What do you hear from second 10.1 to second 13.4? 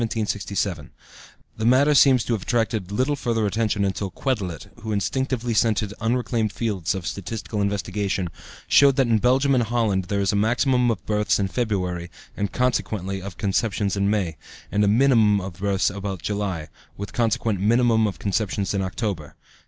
is a maximum of births in February, and, consequently, of